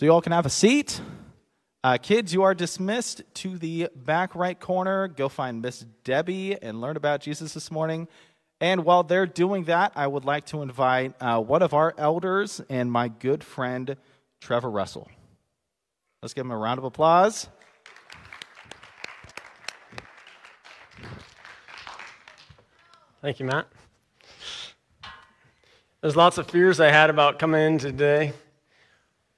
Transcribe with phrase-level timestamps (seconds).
[0.00, 0.98] So you all can have a seat.
[1.84, 5.08] Uh, kids, you are dismissed to the back right corner.
[5.08, 8.08] Go find Miss Debbie and learn about Jesus this morning.
[8.62, 12.62] And while they're doing that, I would like to invite uh, one of our elders
[12.70, 13.94] and my good friend,
[14.40, 15.06] Trevor Russell.
[16.22, 17.46] Let's give him a round of applause.
[23.20, 23.66] Thank you, Matt.
[26.00, 28.32] There's lots of fears I had about coming in today.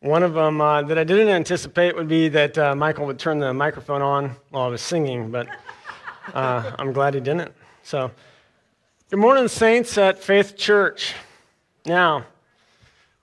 [0.03, 3.39] One of them uh, that I didn't anticipate would be that uh, Michael would turn
[3.39, 5.47] the microphone on while I was singing, but
[6.35, 7.53] uh, I'm glad he didn't.
[7.85, 8.11] So,
[9.11, 11.15] good morning, saints at Faith Church.
[11.87, 12.27] Now,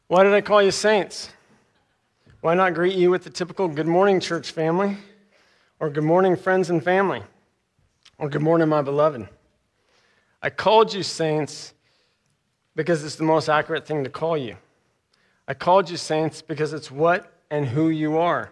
[0.08, 1.32] why did I call you saints?
[2.40, 4.96] Why not greet you with the typical good morning, church family?
[5.82, 7.24] Or good morning, friends and family?
[8.18, 9.28] Or good morning, my beloved?
[10.42, 11.74] I called you saints
[12.74, 14.56] because it's the most accurate thing to call you.
[15.50, 18.52] I called you saints because it's what and who you are.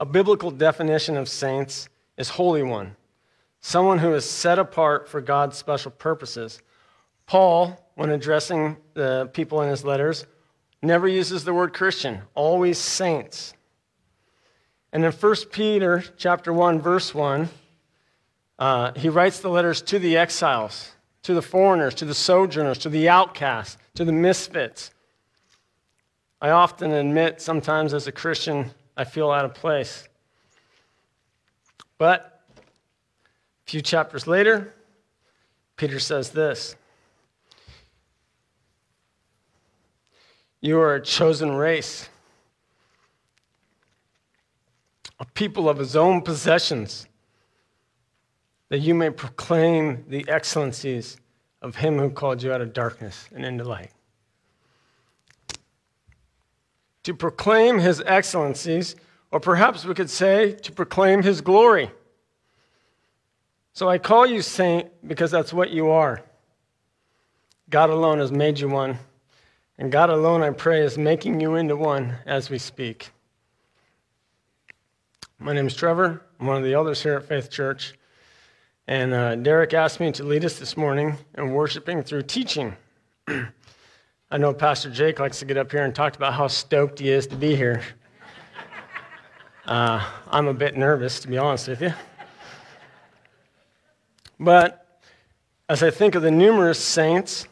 [0.00, 2.96] A biblical definition of saints is holy one,
[3.60, 6.62] someone who is set apart for God's special purposes.
[7.26, 10.26] Paul, when addressing the people in his letters,
[10.82, 13.52] never uses the word Christian, always saints.
[14.90, 17.50] And in 1 Peter chapter 1 verse 1,
[18.58, 20.92] uh, he writes the letters to the exiles
[21.22, 24.90] to the foreigners, to the sojourners, to the outcasts, to the misfits.
[26.40, 30.08] I often admit, sometimes as a Christian, I feel out of place.
[31.98, 34.74] But a few chapters later,
[35.76, 36.76] Peter says this
[40.62, 42.08] You are a chosen race,
[45.18, 47.06] a people of his own possessions
[48.70, 51.18] that you may proclaim the excellencies
[51.60, 53.90] of him who called you out of darkness and into light.
[57.04, 58.96] To proclaim his excellencies,
[59.30, 61.90] or perhaps we could say to proclaim his glory.
[63.72, 66.22] So I call you saint because that's what you are.
[67.70, 68.98] God alone has made you one,
[69.78, 73.10] and God alone, I pray, is making you into one as we speak.
[75.38, 76.20] My name is Trevor.
[76.38, 77.94] I'm one of the elders here at Faith Church.
[78.86, 82.76] And uh, Derek asked me to lead us this morning in worshiping through teaching.
[84.32, 87.10] I know Pastor Jake likes to get up here and talk about how stoked he
[87.10, 87.82] is to be here.
[89.66, 91.92] Uh, I'm a bit nervous, to be honest with you.
[94.38, 95.02] But
[95.68, 97.48] as I think of the numerous saints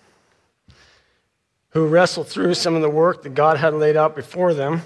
[1.71, 4.83] who wrestled through some of the work that God had laid out before them,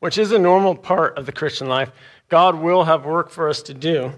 [0.00, 1.92] which is a normal part of the Christian life,
[2.28, 4.12] God will have work for us to do.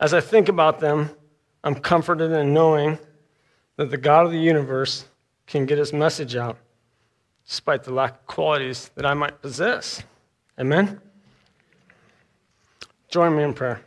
[0.00, 1.10] As I think about them,
[1.62, 2.98] I'm comforted in knowing
[3.76, 5.04] that the God of the universe
[5.46, 6.58] can get his message out
[7.46, 10.02] despite the lack of qualities that I might possess.
[10.58, 11.00] Amen?
[13.08, 13.80] Join me in prayer.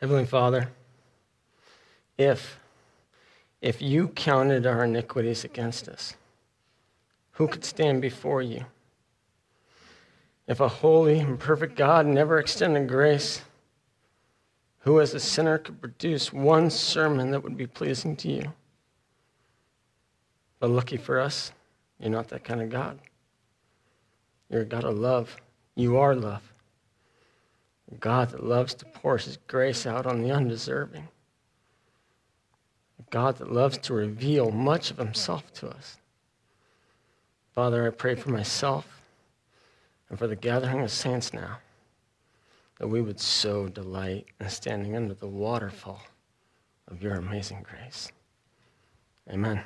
[0.00, 0.68] Heavenly Father,
[2.18, 2.58] if,
[3.60, 6.14] if you counted our iniquities against us,
[7.32, 8.66] who could stand before you?
[10.46, 13.42] If a holy and perfect God never extended grace,
[14.82, 18.52] who as a sinner could produce one sermon that would be pleasing to you?
[20.58, 21.52] But lucky for us,
[21.98, 22.98] you're not that kind of God.
[24.48, 25.36] You're a God of love.
[25.74, 26.42] You are love.
[27.90, 31.08] A God that loves to pour his grace out on the undeserving.
[32.98, 35.98] A God that loves to reveal much of himself to us.
[37.54, 39.02] Father, I pray for myself
[40.08, 41.58] and for the gathering of saints now,
[42.82, 46.02] that we would so delight in standing under the waterfall
[46.88, 48.10] of your amazing grace.
[49.30, 49.62] Amen.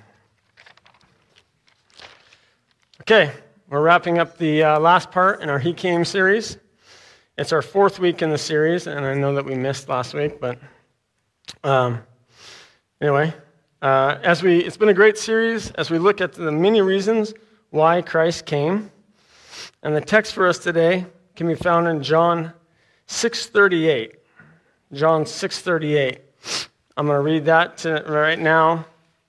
[3.01, 3.33] Okay,
[3.71, 6.59] we're wrapping up the uh, last part in our He Came series.
[7.39, 10.39] It's our fourth week in the series, and I know that we missed last week,
[10.39, 10.59] but
[11.65, 12.03] um,
[13.01, 13.33] anyway,
[13.81, 17.33] uh, as we, it's been a great series as we look at the many reasons
[17.71, 18.91] why Christ came.
[19.83, 22.53] And the text for us today can be found in John
[23.09, 24.13] 6:38.
[24.93, 26.19] John 6:38.
[26.97, 28.87] I'm going to read that to, right now.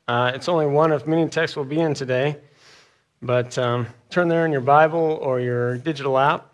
[0.08, 2.38] Uh, it's only one of many texts we'll be in today,
[3.22, 6.54] but um, turn there in your Bible or your digital app.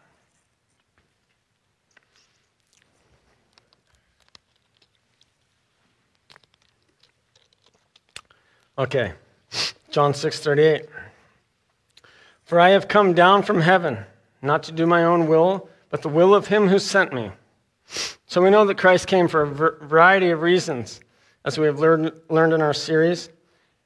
[8.76, 9.14] Okay,
[9.92, 10.88] John 6:38.
[12.44, 14.00] For I have come down from heaven,
[14.42, 17.30] not to do my own will, but the will of him who sent me.
[18.26, 21.00] So we know that Christ came for a variety of reasons,
[21.46, 23.30] as we have learned, learned in our series.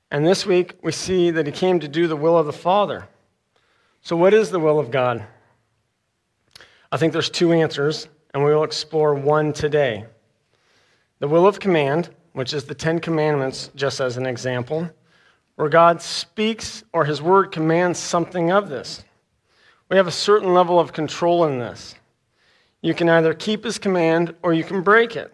[0.09, 3.09] And this week, we see that he came to do the will of the Father.
[4.03, 5.25] So, what is the will of God?
[6.93, 10.05] I think there's two answers, and we will explore one today.
[11.19, 14.89] The will of command, which is the Ten Commandments, just as an example,
[15.57, 19.03] where God speaks or his word commands something of this.
[19.89, 21.95] We have a certain level of control in this.
[22.81, 25.33] You can either keep his command or you can break it.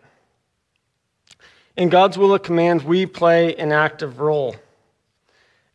[1.75, 4.55] In God's will of command, we play an active role.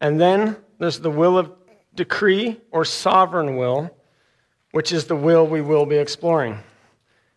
[0.00, 1.52] And then there's the will of
[1.94, 3.90] decree or sovereign will,
[4.70, 6.58] which is the will we will be exploring.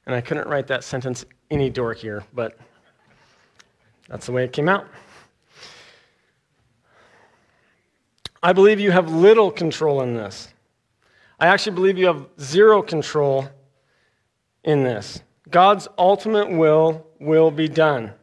[0.05, 2.57] And I couldn't write that sentence any dorkier, but
[4.07, 4.87] that's the way it came out.
[8.43, 10.49] I believe you have little control in this.
[11.41, 13.49] I actually believe you have zero control
[14.63, 15.23] in this.
[15.49, 18.13] God's ultimate will will be done.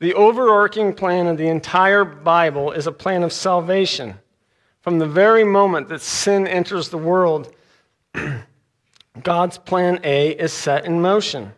[0.00, 4.16] The overarching plan of the entire Bible is a plan of salvation.
[4.80, 7.54] From the very moment that sin enters the world,
[9.22, 11.52] God's plan A is set in motion.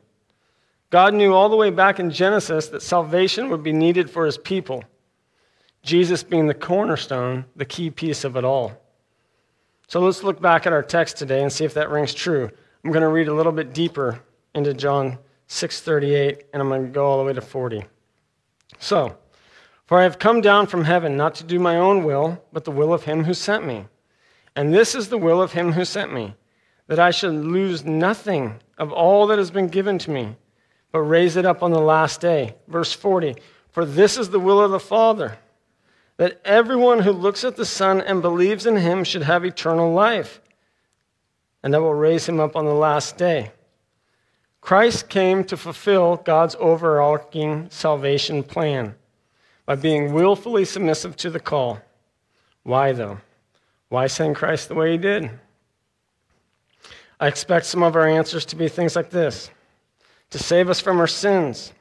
[0.90, 4.36] God knew all the way back in Genesis that salvation would be needed for his
[4.36, 4.84] people,
[5.82, 8.72] Jesus being the cornerstone, the key piece of it all.
[9.92, 12.50] So let's look back at our text today and see if that rings true.
[12.82, 14.20] I'm going to read a little bit deeper
[14.54, 15.18] into John
[15.48, 17.84] 6:38 and I'm going to go all the way to 40.
[18.78, 19.18] So,
[19.84, 22.70] for I have come down from heaven not to do my own will, but the
[22.70, 23.84] will of him who sent me.
[24.56, 26.36] And this is the will of him who sent me,
[26.86, 30.36] that I should lose nothing of all that has been given to me,
[30.90, 32.56] but raise it up on the last day.
[32.66, 33.36] Verse 40
[33.70, 35.36] For this is the will of the Father,
[36.22, 40.40] that everyone who looks at the Son and believes in him should have eternal life,
[41.64, 43.50] and I will raise him up on the last day.
[44.60, 48.94] Christ came to fulfill God's overarching salvation plan
[49.66, 51.80] by being willfully submissive to the call.
[52.62, 53.18] Why, though?
[53.88, 55.28] Why send Christ the way he did?
[57.18, 59.50] I expect some of our answers to be things like this
[60.30, 61.72] to save us from our sins.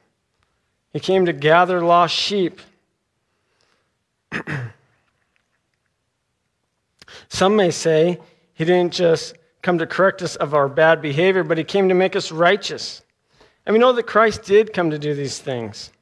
[0.92, 2.60] He came to gather lost sheep.
[7.28, 8.18] Some may say
[8.54, 11.94] he didn't just come to correct us of our bad behavior, but he came to
[11.94, 13.02] make us righteous.
[13.64, 15.92] And we know that Christ did come to do these things.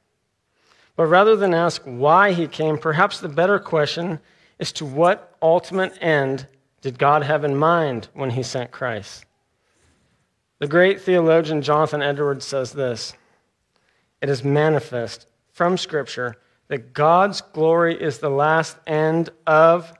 [0.96, 4.20] But rather than ask why he came, perhaps the better question
[4.58, 6.46] is to what ultimate end
[6.82, 9.24] did God have in mind when he sent Christ?
[10.58, 13.14] The great theologian Jonathan Edwards says this
[14.20, 16.36] It is manifest from Scripture
[16.70, 19.92] that God's glory is the last end of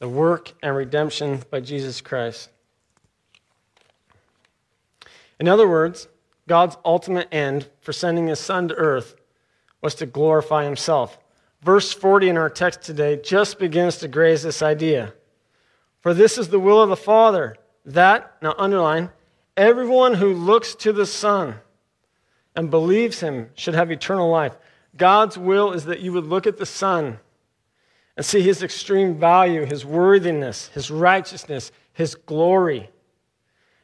[0.00, 2.50] the work and redemption by Jesus Christ.
[5.40, 6.08] In other words,
[6.46, 9.14] God's ultimate end for sending his son to earth
[9.80, 11.18] was to glorify himself.
[11.62, 15.14] Verse 40 in our text today just begins to graze this idea.
[16.00, 19.10] For this is the will of the Father, that, now underline,
[19.58, 21.56] Everyone who looks to the Son
[22.54, 24.56] and believes him should have eternal life.
[24.98, 27.18] God's will is that you would look at the Son
[28.16, 32.90] and see his extreme value, his worthiness, his righteousness, his glory.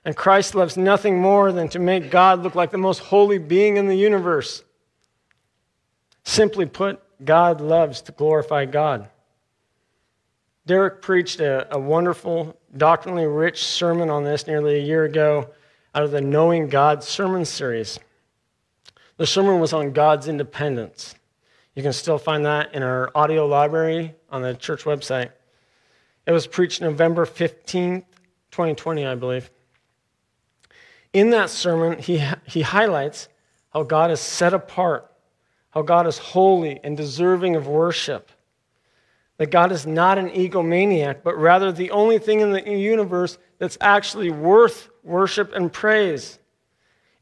[0.05, 3.77] And Christ loves nothing more than to make God look like the most holy being
[3.77, 4.63] in the universe.
[6.25, 9.09] Simply put, God loves to glorify God.
[10.67, 15.51] Derek preached a, a wonderful, doctrinally rich sermon on this nearly a year ago
[15.95, 18.01] out of the Knowing God sermon series.
[19.17, 21.15] The sermon was on God's independence.
[21.75, 25.31] You can still find that in our audio library on the church website.
[26.27, 28.05] It was preached November 15th,
[28.51, 29.51] 2020, I believe.
[31.13, 33.29] In that sermon, he, he highlights
[33.73, 35.13] how God is set apart,
[35.71, 38.31] how God is holy and deserving of worship,
[39.37, 43.79] that God is not an egomaniac, but rather the only thing in the universe that's
[43.81, 46.39] actually worth worship and praise.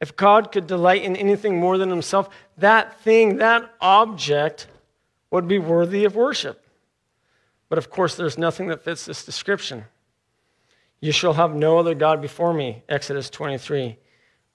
[0.03, 2.29] If God could delight in anything more than himself,
[2.59, 4.67] that thing, that object,
[5.31, 6.67] would be worthy of worship.
[7.69, 9.85] But of course, there's nothing that fits this description.
[11.01, 13.97] You shall have no other God before me, Exodus 23.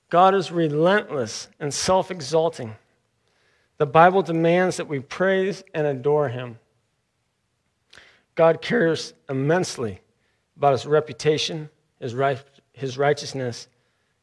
[0.10, 2.75] God is relentless and self exalting.
[3.77, 6.60] The Bible demands that we praise and adore him.
[8.36, 10.01] God cares immensely
[10.58, 11.70] about his reputation,
[12.01, 13.70] his, right, his righteousness,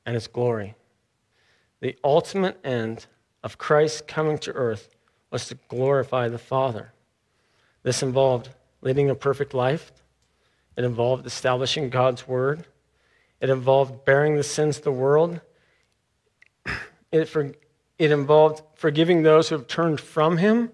[0.04, 0.74] and his glory.
[1.80, 3.06] The ultimate end
[3.42, 4.88] of Christ coming to earth
[5.30, 6.92] was to glorify the Father.
[7.82, 8.50] This involved
[8.80, 9.92] leading a perfect life,
[10.76, 12.66] it involved establishing God's word,
[13.40, 15.40] it involved bearing the sins of the world,
[17.12, 17.52] it, for,
[17.98, 20.70] it involved forgiving those who have turned from him,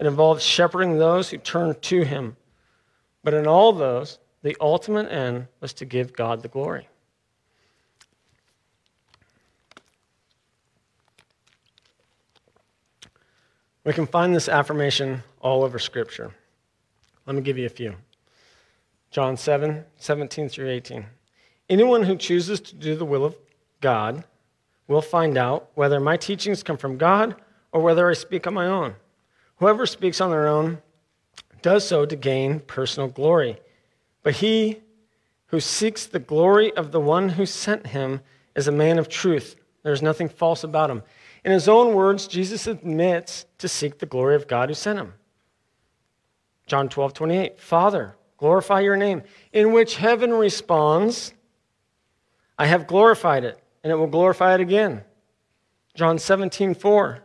[0.00, 2.36] It involved shepherding those who turned to him.
[3.22, 6.88] But in all those, the ultimate end was to give God the glory.
[13.84, 16.32] We can find this affirmation all over Scripture.
[17.26, 17.94] Let me give you a few.
[19.10, 21.04] John 7, 17 through 18.
[21.68, 23.36] Anyone who chooses to do the will of
[23.80, 24.24] God
[24.88, 27.36] will find out whether my teachings come from God
[27.72, 28.94] or whether I speak on my own.
[29.56, 30.78] Whoever speaks on their own
[31.62, 33.58] does so to gain personal glory.
[34.22, 34.80] But he
[35.46, 38.20] who seeks the glory of the one who sent him
[38.56, 39.56] is a man of truth.
[39.82, 41.02] There's nothing false about him.
[41.44, 45.14] In his own words, Jesus admits to seek the glory of God who sent him.
[46.66, 47.60] John 12, 28.
[47.60, 49.22] Father, glorify your name,
[49.52, 51.34] in which heaven responds,
[52.58, 55.02] I have glorified it, and it will glorify it again.
[55.94, 57.22] John 17, 4.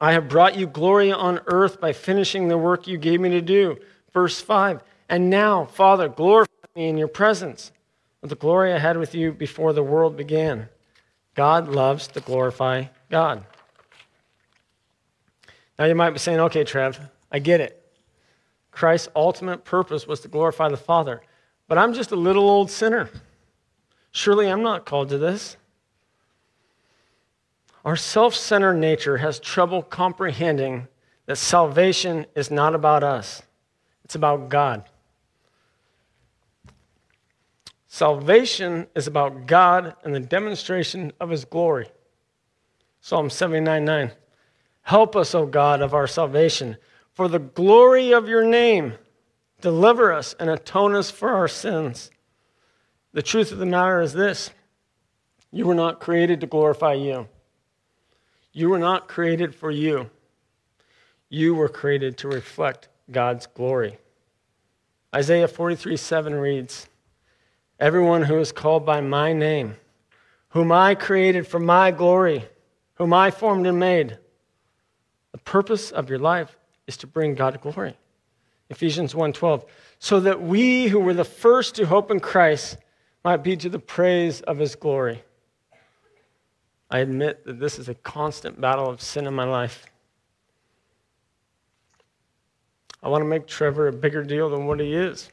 [0.00, 3.40] I have brought you glory on earth by finishing the work you gave me to
[3.40, 3.78] do.
[4.12, 4.82] Verse 5.
[5.08, 7.72] And now, Father, glorify me in your presence
[8.20, 10.68] with the glory I had with you before the world began.
[11.36, 13.44] God loves to glorify God.
[15.78, 16.98] Now you might be saying, okay, Trev,
[17.30, 17.82] I get it.
[18.70, 21.22] Christ's ultimate purpose was to glorify the Father.
[21.68, 23.10] But I'm just a little old sinner.
[24.12, 25.56] Surely I'm not called to this.
[27.84, 30.88] Our self centered nature has trouble comprehending
[31.26, 33.42] that salvation is not about us,
[34.04, 34.84] it's about God.
[37.96, 41.88] Salvation is about God and the demonstration of his glory.
[43.00, 44.12] Psalm 79 9.
[44.82, 46.76] Help us, O God, of our salvation.
[47.14, 48.92] For the glory of your name,
[49.62, 52.10] deliver us and atone us for our sins.
[53.14, 54.50] The truth of the matter is this
[55.50, 57.28] you were not created to glorify you,
[58.52, 60.10] you were not created for you.
[61.30, 63.96] You were created to reflect God's glory.
[65.14, 66.88] Isaiah 43 7 reads,
[67.78, 69.76] Everyone who is called by my name,
[70.50, 72.44] whom I created for my glory,
[72.94, 74.18] whom I formed and made.
[75.32, 76.56] The purpose of your life
[76.86, 77.96] is to bring God glory.
[78.70, 79.64] Ephesians 1:12
[79.98, 82.76] so that we who were the first to hope in Christ
[83.24, 85.22] might be to the praise of his glory.
[86.90, 89.86] I admit that this is a constant battle of sin in my life.
[93.02, 95.30] I want to make Trevor a bigger deal than what he is.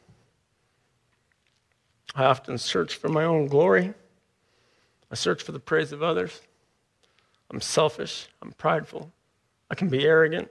[2.16, 3.94] I often search for my own glory.
[5.12, 6.42] I search for the praise of others.
[7.50, 8.28] I'm selfish.
[8.42, 9.12] I'm prideful.
[9.70, 10.50] I can be arrogant.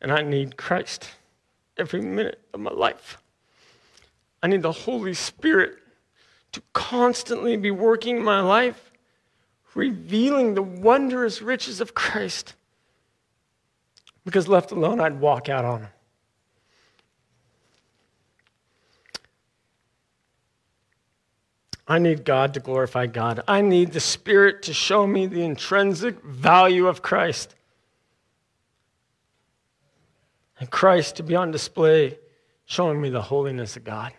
[0.00, 1.08] And I need Christ
[1.76, 3.18] every minute of my life.
[4.42, 5.78] I need the Holy Spirit
[6.52, 8.92] to constantly be working my life,
[9.74, 12.54] revealing the wondrous riches of Christ.
[14.24, 15.90] Because left alone, I'd walk out on them.
[21.86, 23.40] I need God to glorify God.
[23.46, 27.54] I need the Spirit to show me the intrinsic value of Christ.
[30.58, 32.18] And Christ to be on display,
[32.64, 34.12] showing me the holiness of God.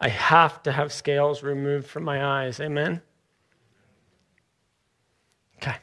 [0.00, 2.60] I have to have scales removed from my eyes.
[2.60, 3.02] Amen?
[5.56, 5.76] Okay.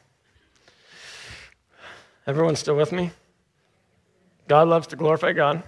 [2.26, 3.12] Everyone still with me?
[4.48, 5.62] God loves to glorify God.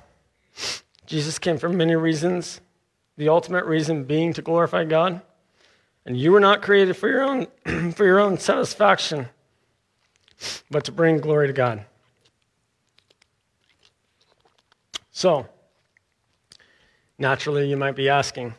[1.06, 2.60] Jesus came for many reasons
[3.18, 5.20] the ultimate reason being to glorify God.
[6.06, 7.48] And you were not created for your own,
[7.92, 9.28] for your own satisfaction,
[10.70, 11.84] but to bring glory to God.
[15.10, 15.48] So,
[17.18, 18.54] naturally, you might be asking,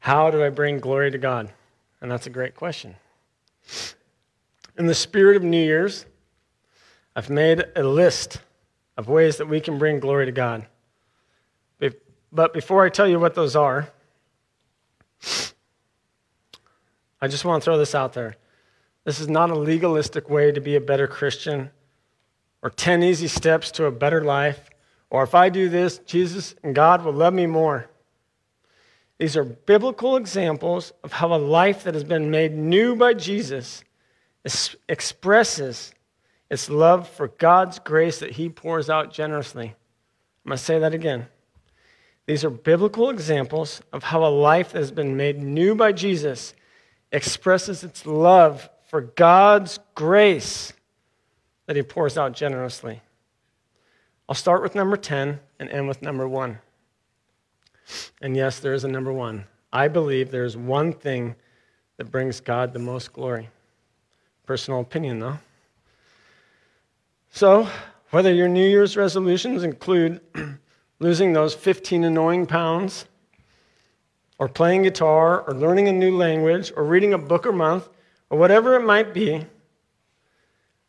[0.00, 1.52] how do I bring glory to God?
[2.00, 2.96] And that's a great question.
[4.76, 6.04] In the spirit of New Year's,
[7.14, 8.40] I've made a list
[8.96, 10.66] of ways that we can bring glory to God.
[12.32, 13.90] But before I tell you what those are,
[17.20, 18.36] I just want to throw this out there.
[19.04, 21.70] This is not a legalistic way to be a better Christian
[22.62, 24.70] or 10 easy steps to a better life,
[25.10, 27.90] or if I do this, Jesus and God will love me more.
[29.18, 33.84] These are biblical examples of how a life that has been made new by Jesus
[34.88, 35.92] expresses
[36.50, 39.74] its love for God's grace that He pours out generously.
[40.44, 41.26] I'm going to say that again.
[42.26, 46.54] These are biblical examples of how a life that has been made new by Jesus
[47.10, 50.72] expresses its love for God's grace
[51.66, 53.00] that he pours out generously.
[54.28, 56.58] I'll start with number 10 and end with number 1.
[58.20, 59.44] And yes, there is a number 1.
[59.72, 61.34] I believe there is one thing
[61.96, 63.48] that brings God the most glory.
[64.46, 65.38] Personal opinion, though.
[67.30, 67.66] So,
[68.10, 70.20] whether your New Year's resolutions include
[71.02, 73.06] losing those 15 annoying pounds,
[74.38, 77.88] or playing guitar, or learning a new language, or reading a book a month,
[78.30, 79.44] or whatever it might be,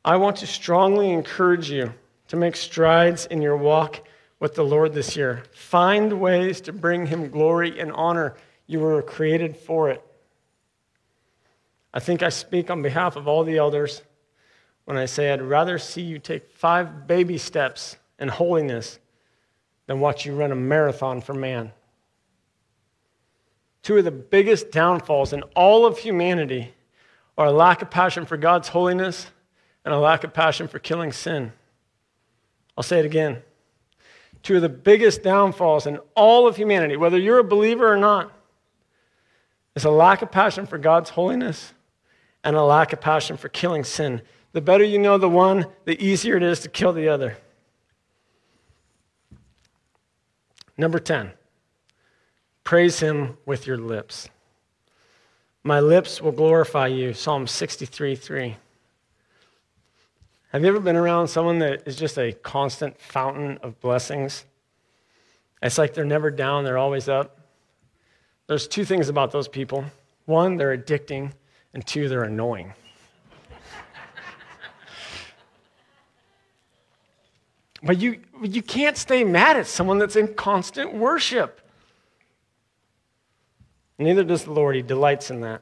[0.06, 1.96] I want to strongly encourage you
[2.28, 4.08] to make strides in your walk
[4.40, 5.44] with the Lord this year.
[5.52, 8.36] Find ways to bring Him glory and honor.
[8.68, 10.06] You were created for it.
[11.92, 14.04] I think I speak on behalf of all the elders
[14.86, 19.00] when I say I'd rather see you take five baby steps in holiness
[19.88, 21.72] than watch you run a marathon for man.
[23.82, 26.74] Two of the biggest downfalls in all of humanity
[27.38, 29.28] are a lack of passion for God's holiness
[29.84, 31.52] and a lack of passion for killing sin.
[32.78, 33.44] I'll say it again.
[34.42, 38.32] Two of the biggest downfalls in all of humanity, whether you're a believer or not,
[39.76, 41.74] is a lack of passion for God's holiness
[42.44, 44.22] and a lack of passion for killing sin.
[44.52, 47.38] The better you know the one, the easier it is to kill the other.
[50.78, 51.32] Number 10,
[52.64, 54.30] praise him with your lips.
[55.64, 57.14] My lips will glorify you.
[57.14, 58.56] Psalm 63 3.
[60.52, 64.46] Have you ever been around someone that is just a constant fountain of blessings?
[65.62, 67.40] It's like they're never down, they're always up.
[68.48, 69.86] There's two things about those people
[70.26, 71.32] one, they're addicting,
[71.74, 72.74] and two, they're annoying.
[77.84, 81.60] But you, you can't stay mad at someone that's in constant worship.
[84.00, 84.76] Neither does the Lord.
[84.76, 85.62] He delights in that.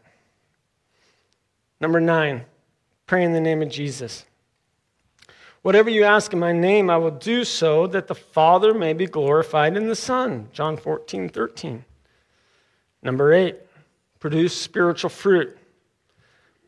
[1.79, 2.45] Number nine,
[3.07, 4.25] pray in the name of Jesus.
[5.63, 9.07] Whatever you ask in my name, I will do so that the Father may be
[9.07, 10.47] glorified in the Son.
[10.53, 11.85] John 14, 13.
[13.03, 13.59] Number eight,
[14.19, 15.57] produce spiritual fruit.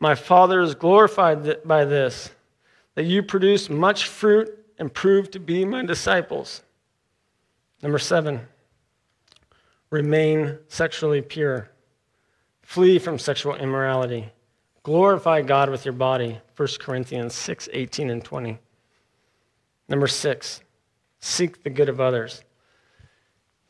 [0.00, 2.30] My Father is glorified by this,
[2.96, 6.62] that you produce much fruit and prove to be my disciples.
[7.82, 8.40] Number seven,
[9.90, 11.70] remain sexually pure.
[12.62, 14.30] Flee from sexual immorality.
[14.82, 16.40] Glorify God with your body.
[16.56, 18.58] 1 Corinthians 6 18 and 20.
[19.88, 20.60] Number six,
[21.20, 22.42] seek the good of others.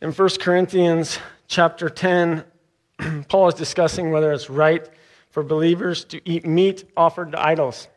[0.00, 2.44] In 1 Corinthians chapter 10,
[3.28, 4.88] Paul is discussing whether it's right
[5.30, 7.88] for believers to eat meat offered to idols.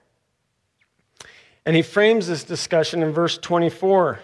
[1.67, 4.19] And he frames this discussion in verse 24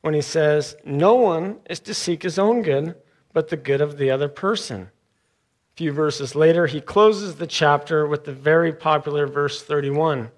[0.00, 2.94] when he says, No one is to seek his own good,
[3.34, 4.80] but the good of the other person.
[4.80, 10.30] A few verses later, he closes the chapter with the very popular verse 31.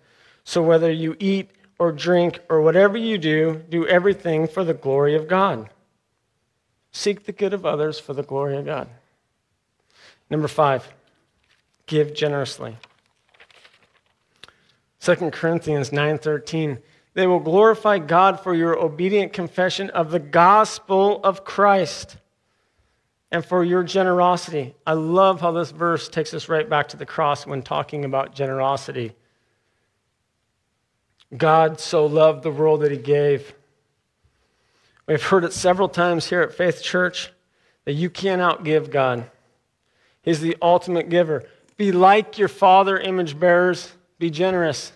[0.42, 5.14] So whether you eat or drink or whatever you do, do everything for the glory
[5.14, 5.70] of God.
[6.90, 8.88] Seek the good of others for the glory of God.
[10.28, 10.92] Number five,
[11.86, 12.76] give generously.
[15.08, 16.82] 2 Corinthians 9:13
[17.14, 22.18] They will glorify God for your obedient confession of the gospel of Christ
[23.30, 24.74] and for your generosity.
[24.86, 28.34] I love how this verse takes us right back to the cross when talking about
[28.34, 29.14] generosity.
[31.34, 33.54] God so loved the world that he gave.
[35.06, 37.32] We've heard it several times here at Faith Church
[37.86, 39.30] that you can't outgive God.
[40.20, 41.44] He's the ultimate giver.
[41.78, 43.92] Be like your father, image bearers.
[44.18, 44.92] Be generous.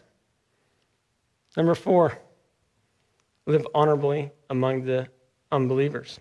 [1.56, 2.18] Number four,
[3.46, 5.08] live honorably among the
[5.50, 6.18] unbelievers.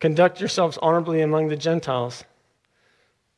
[0.00, 2.24] Conduct yourselves honorably among the Gentiles,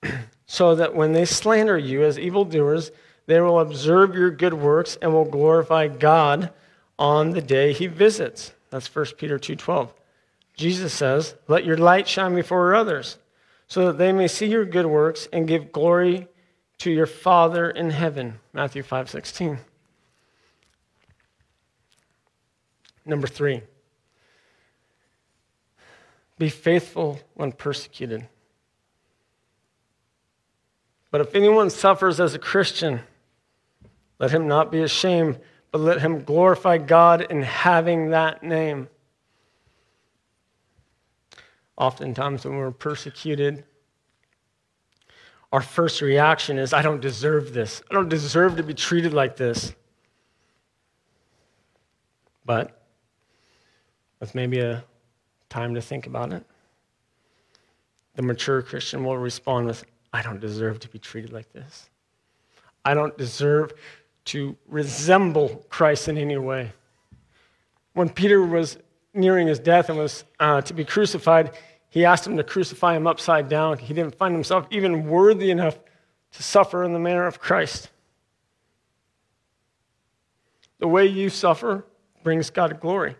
[0.46, 2.90] so that when they slander you as evildoers,
[3.27, 6.51] they will observe your good works and will glorify God
[6.98, 8.53] on the day he visits.
[8.70, 9.92] That's 1 Peter 2:12.
[10.57, 13.18] Jesus says, "Let your light shine before others,
[13.68, 16.29] so that they may see your good works and give glory
[16.79, 18.40] to your Father in heaven.
[18.53, 19.11] Matthew 5
[23.09, 23.62] Number three,
[26.38, 28.29] be faithful when persecuted.
[31.11, 33.01] But if anyone suffers as a Christian,
[34.18, 35.40] let him not be ashamed,
[35.73, 38.88] but let him glorify God in having that name.
[41.79, 43.64] Oftentimes, when we're persecuted,
[45.51, 47.81] our first reaction is, I don't deserve this.
[47.90, 49.73] I don't deserve to be treated like this.
[52.44, 52.79] But
[54.20, 54.85] with maybe a
[55.48, 56.44] time to think about it,
[58.14, 61.88] the mature Christian will respond with, I don't deserve to be treated like this.
[62.85, 63.74] I don't deserve
[64.26, 66.72] to resemble Christ in any way.
[67.94, 68.78] When Peter was
[69.14, 71.52] nearing his death and was uh, to be crucified,
[71.90, 73.78] he asked him to crucify him upside down.
[73.78, 75.78] He didn't find himself even worthy enough
[76.33, 77.90] to suffer in the manner of Christ.
[80.78, 81.87] The way you suffer
[82.22, 83.16] brings God glory.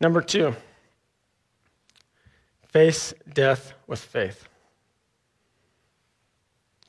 [0.00, 0.54] Number two,
[2.68, 4.48] face death with faith.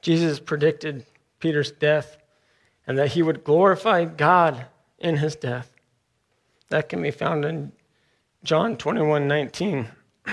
[0.02, 1.06] Jesus predicted
[1.40, 2.18] Peter's death
[2.86, 4.66] and that he would glorify God
[5.00, 5.76] in his death.
[6.70, 7.72] That can be found in
[8.44, 9.90] John 21 19.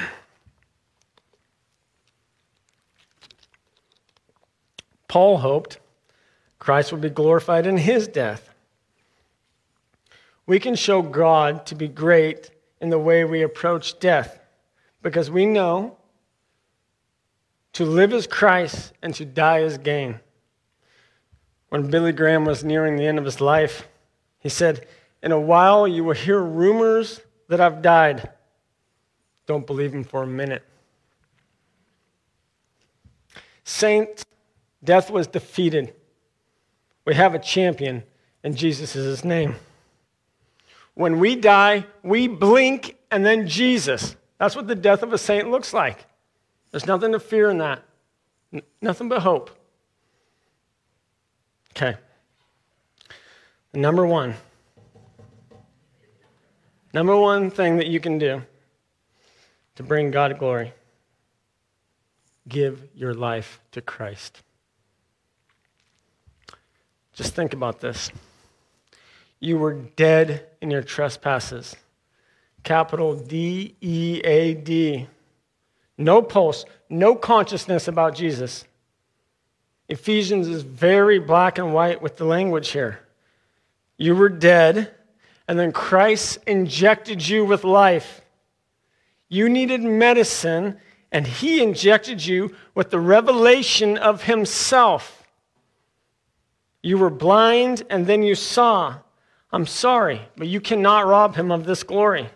[5.09, 5.79] Paul hoped
[6.59, 8.51] Christ would be glorified in his death.
[10.47, 14.39] We can show God to be great in the way we approach death
[15.03, 15.97] because we know
[17.73, 20.21] to live as Christ and to die as gain.
[21.69, 23.87] When Billy Graham was nearing the end of his life,
[24.39, 24.87] he said,
[25.23, 28.31] In a while you will hear rumors that I've died.
[29.47, 30.63] Don't believe him for a minute.
[33.65, 34.25] Saints,
[34.83, 35.95] death was defeated.
[37.05, 38.05] We have a champion,
[38.43, 39.57] and Jesus is his name.
[40.97, 44.17] When we die, we blink, and then Jesus.
[44.39, 46.05] That's what the death of a saint looks like.
[46.73, 47.85] There's nothing to fear in that,
[48.53, 49.51] N- nothing but hope.
[51.71, 51.97] Okay.
[53.73, 54.35] Number one.
[56.93, 58.43] Number one thing that you can do
[59.77, 60.73] to bring God glory
[62.49, 64.43] give your life to Christ.
[67.13, 68.11] Just think about this.
[69.41, 71.77] You were dead in your trespasses.
[72.63, 75.07] Capital D E A D.
[75.99, 78.65] No pulse, no consciousness about Jesus.
[79.89, 83.01] Ephesians is very black and white with the language here.
[83.97, 84.95] You were dead,
[85.47, 88.21] and then Christ injected you with life.
[89.29, 90.79] You needed medicine,
[91.13, 95.23] and He injected you with the revelation of Himself.
[96.83, 98.97] You were blind, and then you saw.
[99.53, 102.29] I'm sorry, but you cannot rob Him of this glory.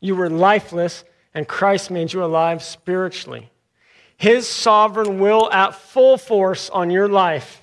[0.00, 1.04] You were lifeless,
[1.34, 3.50] and Christ made you alive spiritually.
[4.16, 7.60] His sovereign will at full force on your life.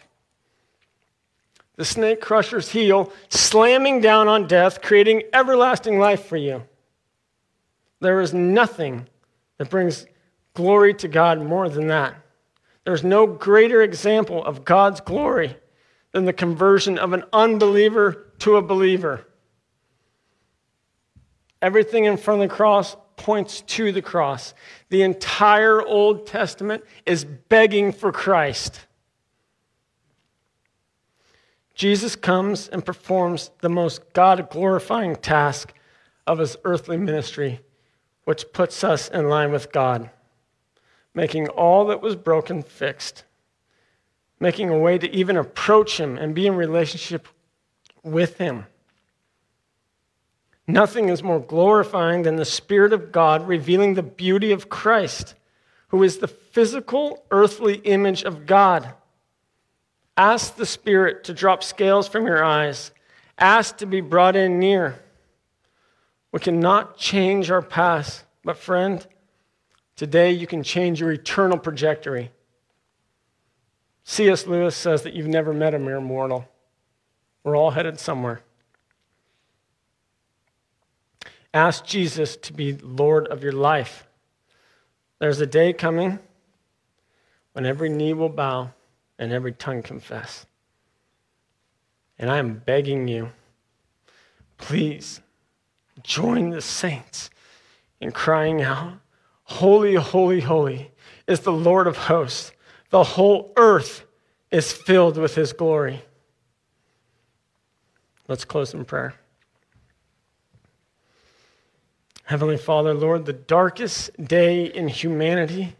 [1.75, 6.63] The snake crusher's heel slamming down on death, creating everlasting life for you.
[7.99, 9.07] There is nothing
[9.57, 10.07] that brings
[10.55, 12.15] glory to God more than that.
[12.83, 15.55] There's no greater example of God's glory
[16.17, 19.27] than the conversion of an unbeliever to a believer.
[21.61, 24.55] Everything in front of the cross points to the cross.
[24.89, 28.87] The entire Old Testament is begging for Christ.
[31.75, 35.71] Jesus comes and performs the most God glorifying task
[36.25, 37.59] of his earthly ministry,
[38.23, 40.09] which puts us in line with God,
[41.13, 43.23] making all that was broken fixed,
[44.39, 47.27] making a way to even approach him and be in relationship
[48.03, 48.65] with him.
[50.67, 55.33] Nothing is more glorifying than the Spirit of God revealing the beauty of Christ,
[55.89, 58.93] who is the physical, earthly image of God.
[60.17, 62.91] Ask the Spirit to drop scales from your eyes.
[63.37, 64.99] Ask to be brought in near.
[66.31, 69.05] We cannot change our past, but friend,
[69.95, 72.31] today you can change your eternal trajectory.
[74.09, 74.47] C.S.
[74.47, 76.47] Lewis says that you've never met a mere mortal.
[77.43, 78.39] We're all headed somewhere.
[81.53, 84.07] Ask Jesus to be Lord of your life.
[85.19, 86.19] There's a day coming
[87.51, 88.71] when every knee will bow
[89.19, 90.45] and every tongue confess.
[92.17, 93.31] And I am begging you,
[94.57, 95.19] please
[96.01, 97.29] join the saints
[97.99, 98.99] in crying out,
[99.43, 100.91] Holy, holy, holy
[101.27, 102.53] is the Lord of hosts.
[102.89, 104.05] The whole earth
[104.51, 106.01] is filled with his glory.
[108.27, 109.13] Let's close in prayer.
[112.23, 115.75] Heavenly Father, Lord, the darkest day in humanity,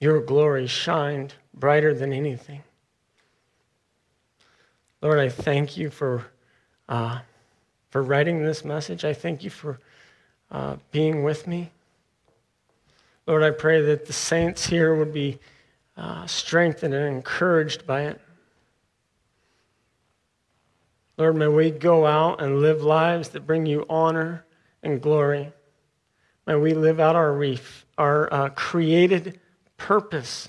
[0.00, 2.64] your glory shined brighter than anything.
[5.00, 6.24] Lord, I thank you for,
[6.88, 7.20] uh,
[7.90, 9.04] for writing this message.
[9.04, 9.78] I thank you for
[10.50, 11.70] uh, being with me.
[13.26, 15.38] Lord, I pray that the saints here would be
[15.96, 18.20] uh, strengthened and encouraged by it.
[21.18, 24.44] Lord, may we go out and live lives that bring you honor
[24.82, 25.52] and glory.
[26.46, 29.38] May we live out our reef, our uh, created
[29.76, 30.48] purpose.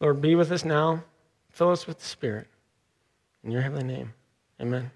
[0.00, 1.04] Lord, be with us now.
[1.50, 2.48] Fill us with the Spirit.
[3.44, 4.12] In your heavenly name.
[4.60, 4.90] Amen.